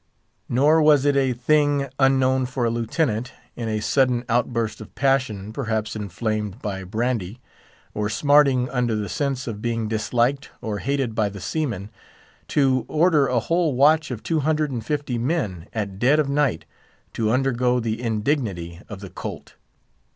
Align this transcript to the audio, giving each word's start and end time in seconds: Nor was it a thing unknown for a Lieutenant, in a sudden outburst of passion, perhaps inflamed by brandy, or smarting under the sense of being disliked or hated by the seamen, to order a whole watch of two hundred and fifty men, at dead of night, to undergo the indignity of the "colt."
Nor 0.49 0.81
was 0.81 1.05
it 1.05 1.15
a 1.15 1.31
thing 1.31 1.87
unknown 1.99 2.47
for 2.47 2.65
a 2.65 2.71
Lieutenant, 2.71 3.33
in 3.55 3.69
a 3.69 3.79
sudden 3.81 4.25
outburst 4.27 4.81
of 4.81 4.95
passion, 4.95 5.53
perhaps 5.53 5.95
inflamed 5.95 6.59
by 6.59 6.83
brandy, 6.83 7.39
or 7.93 8.09
smarting 8.09 8.67
under 8.71 8.95
the 8.95 9.07
sense 9.07 9.45
of 9.45 9.61
being 9.61 9.87
disliked 9.87 10.49
or 10.59 10.79
hated 10.79 11.13
by 11.13 11.29
the 11.29 11.39
seamen, 11.39 11.91
to 12.47 12.83
order 12.87 13.27
a 13.27 13.41
whole 13.41 13.75
watch 13.75 14.09
of 14.09 14.23
two 14.23 14.39
hundred 14.39 14.71
and 14.71 14.83
fifty 14.83 15.19
men, 15.19 15.67
at 15.71 15.99
dead 15.99 16.17
of 16.19 16.27
night, 16.27 16.65
to 17.13 17.29
undergo 17.29 17.79
the 17.79 18.01
indignity 18.01 18.81
of 18.89 19.01
the 19.01 19.09
"colt." 19.11 19.53